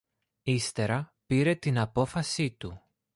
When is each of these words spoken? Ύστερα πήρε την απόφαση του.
Ύστερα 0.41 1.15
πήρε 1.25 1.55
την 1.55 1.79
απόφαση 1.79 2.51
του. 2.51 2.81